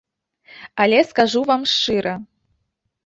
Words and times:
Але 0.85 1.03
скажу 1.11 1.39
вам 1.53 1.61
шчыра. 1.73 2.15